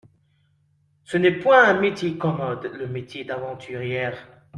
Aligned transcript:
Ce 1.03 1.15
n'est 1.15 1.29
point 1.37 1.63
un 1.63 1.79
métier 1.79 2.17
commode, 2.17 2.71
le 2.73 2.87
métier 2.87 3.23
d'aventurière. 3.23 4.17